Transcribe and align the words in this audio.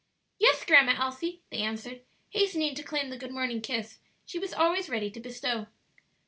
"Yes, 0.39 0.65
Grandma 0.65 0.95
Elsie," 0.97 1.43
they 1.51 1.59
answered, 1.59 2.01
hastening 2.31 2.73
to 2.73 2.81
claim 2.81 3.11
the 3.11 3.17
good 3.19 3.29
morning 3.31 3.61
kiss 3.61 3.99
she 4.25 4.39
was 4.39 4.51
always 4.51 4.89
ready 4.89 5.11
to 5.11 5.19
bestow. 5.19 5.67